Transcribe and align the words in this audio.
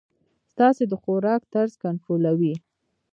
ستاسي 0.51 0.83
د 0.91 0.93
خوراک 1.01 1.41
طرز 1.53 1.73
کنټرولوی. 1.83 2.53